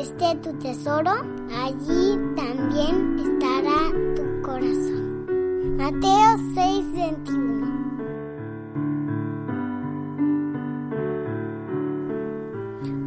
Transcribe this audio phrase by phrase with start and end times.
[0.00, 1.10] esté tu tesoro,
[1.54, 5.76] allí también estará tu corazón.
[5.76, 7.66] Mateo 6, 21.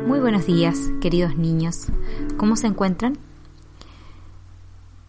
[0.05, 1.87] Muy buenos días, queridos niños.
[2.37, 3.17] ¿Cómo se encuentran?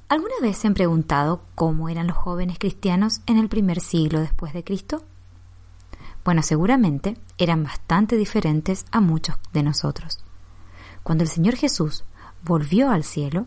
[0.08, 4.54] ¿Alguna vez se han preguntado cómo eran los jóvenes cristianos en el primer siglo después
[4.54, 5.02] de Cristo?
[6.24, 10.24] Bueno, seguramente eran bastante diferentes a muchos de nosotros.
[11.04, 12.02] Cuando el Señor Jesús
[12.42, 13.44] volvió al cielo,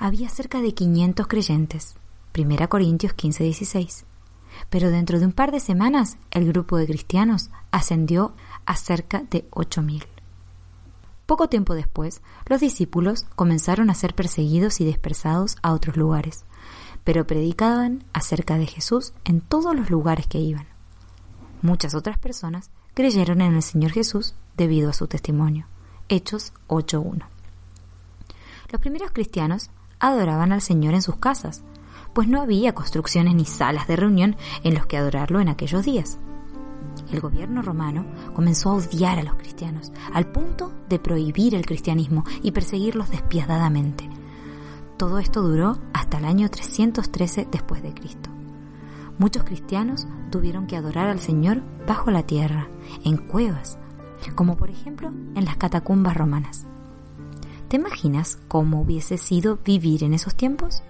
[0.00, 1.94] había cerca de 500 creyentes.
[2.36, 4.04] 1 Corintios 15:16.
[4.68, 8.34] Pero dentro de un par de semanas el grupo de cristianos ascendió
[8.66, 10.06] a cerca de 8000.
[11.24, 16.46] Poco tiempo después, los discípulos comenzaron a ser perseguidos y dispersados a otros lugares,
[17.04, 20.66] pero predicaban acerca de Jesús en todos los lugares que iban.
[21.62, 25.66] Muchas otras personas creyeron en el Señor Jesús debido a su testimonio.
[26.08, 27.24] Hechos 8.1.
[28.70, 31.62] Los primeros cristianos adoraban al Señor en sus casas,
[32.14, 36.18] pues no había construcciones ni salas de reunión en los que adorarlo en aquellos días
[37.12, 42.24] el gobierno romano comenzó a odiar a los cristianos, al punto de prohibir el cristianismo
[42.42, 44.08] y perseguirlos despiadadamente.
[44.96, 48.30] Todo esto duró hasta el año 313 después de Cristo.
[49.18, 52.68] Muchos cristianos tuvieron que adorar al Señor bajo la tierra,
[53.04, 53.78] en cuevas,
[54.34, 56.66] como por ejemplo en las catacumbas romanas.
[57.68, 60.82] ¿Te imaginas cómo hubiese sido vivir en esos tiempos?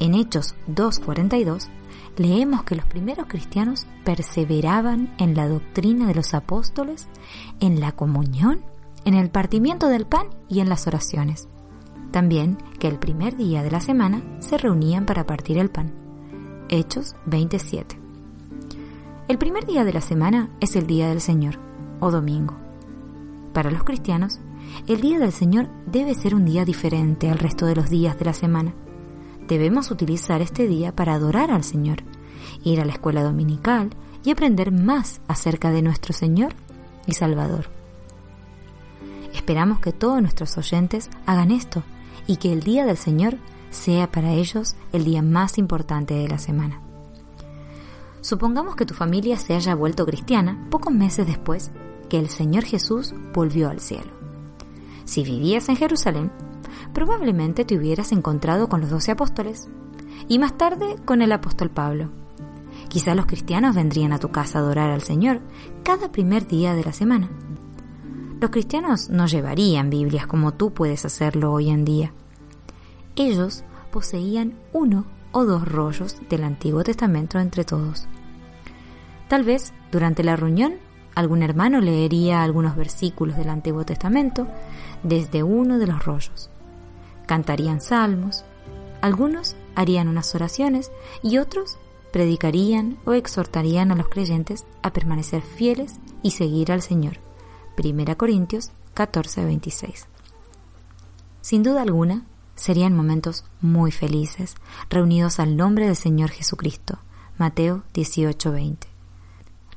[0.00, 1.68] En Hechos 2.42
[2.16, 7.08] leemos que los primeros cristianos perseveraban en la doctrina de los apóstoles,
[7.60, 8.60] en la comunión,
[9.04, 11.48] en el partimiento del pan y en las oraciones.
[12.10, 15.92] También que el primer día de la semana se reunían para partir el pan.
[16.68, 17.98] Hechos 27.
[19.28, 21.58] El primer día de la semana es el día del Señor,
[22.00, 22.54] o domingo.
[23.52, 24.40] Para los cristianos,
[24.86, 28.24] el día del Señor debe ser un día diferente al resto de los días de
[28.24, 28.74] la semana
[29.48, 32.02] Debemos utilizar este día para adorar al Señor,
[32.64, 33.88] ir a la escuela dominical
[34.22, 36.52] y aprender más acerca de nuestro Señor
[37.06, 37.70] y Salvador.
[39.34, 41.82] Esperamos que todos nuestros oyentes hagan esto
[42.26, 43.38] y que el día del Señor
[43.70, 46.87] sea para ellos el día más importante de la semana.
[48.28, 51.70] Supongamos que tu familia se haya vuelto cristiana pocos meses después
[52.10, 54.10] que el Señor Jesús volvió al cielo.
[55.06, 56.30] Si vivías en Jerusalén,
[56.92, 59.70] probablemente te hubieras encontrado con los doce apóstoles
[60.28, 62.10] y más tarde con el apóstol Pablo.
[62.88, 65.40] Quizá los cristianos vendrían a tu casa a adorar al Señor
[65.82, 67.30] cada primer día de la semana.
[68.42, 72.12] Los cristianos no llevarían Biblias como tú puedes hacerlo hoy en día.
[73.16, 78.06] Ellos poseían uno o dos rollos del Antiguo Testamento entre todos.
[79.28, 80.74] Tal vez durante la reunión
[81.14, 84.46] algún hermano leería algunos versículos del Antiguo Testamento
[85.02, 86.50] desde uno de los rollos
[87.28, 88.44] cantarían salmos,
[89.02, 90.90] algunos harían unas oraciones
[91.22, 91.78] y otros
[92.10, 97.18] predicarían o exhortarían a los creyentes a permanecer fieles y seguir al Señor.
[97.76, 100.06] 1 Corintios 14:26.
[101.42, 102.24] Sin duda alguna,
[102.56, 104.56] serían momentos muy felices,
[104.90, 106.98] reunidos al nombre del Señor Jesucristo.
[107.36, 108.88] Mateo 18:20.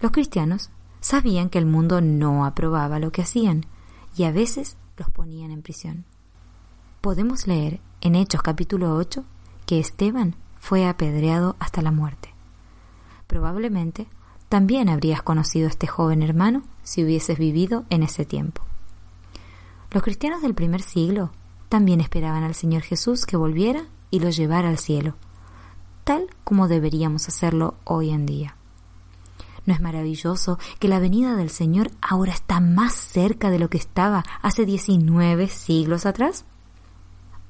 [0.02, 0.70] Los cristianos
[1.00, 3.66] sabían que el mundo no aprobaba lo que hacían
[4.18, 6.06] y a veces los ponían en prisión
[7.02, 9.26] podemos leer en Hechos capítulo 8
[9.66, 12.30] que Esteban fue apedreado hasta la muerte.
[13.26, 14.08] Probablemente
[14.50, 18.62] también habrías conocido a este joven hermano si hubieses vivido en ese tiempo.
[19.90, 21.32] Los cristianos del primer siglo
[21.70, 25.16] también esperaban al Señor Jesús que volviera y lo llevara al cielo,
[26.04, 28.56] tal como deberíamos hacerlo hoy en día.
[29.72, 33.78] ¿No es maravilloso que la venida del Señor ahora está más cerca de lo que
[33.78, 36.44] estaba hace 19 siglos atrás?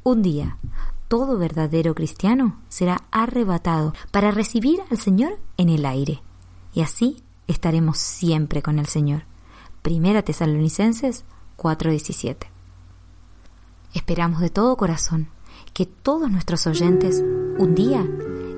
[0.03, 0.59] Un día,
[1.07, 6.21] todo verdadero cristiano será arrebatado para recibir al Señor en el aire.
[6.75, 9.23] Y así estaremos siempre con el Señor.
[9.81, 11.25] Primera Tesalonicenses
[11.57, 12.37] 4:17.
[13.95, 15.27] Esperamos de todo corazón
[15.73, 17.23] que todos nuestros oyentes
[17.57, 18.07] un día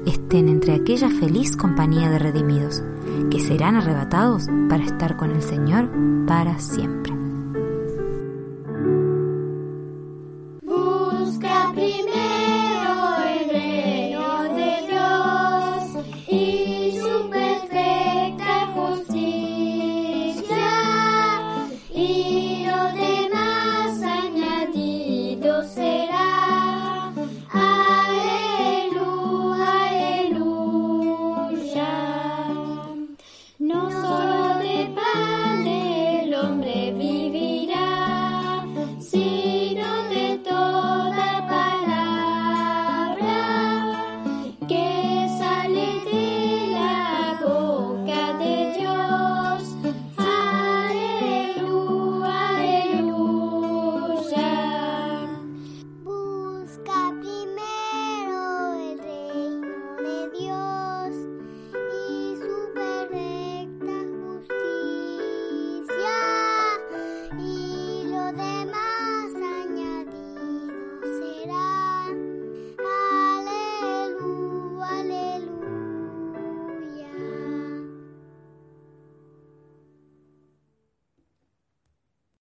[0.06, 2.84] estén entre aquella feliz compañía de redimidos,
[3.30, 5.90] que serán arrebatados para estar con el Señor
[6.28, 7.23] para siempre.